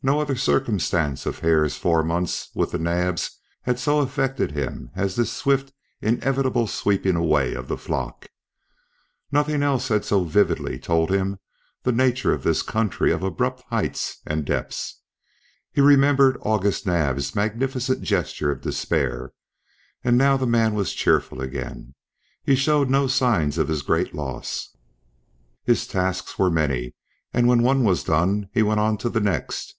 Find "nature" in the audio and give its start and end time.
11.90-12.32